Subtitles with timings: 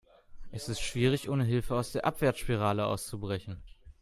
[0.51, 3.61] Es ist schwierig, ohne Hilfe aus der Abwärtsspirale auszubrechen.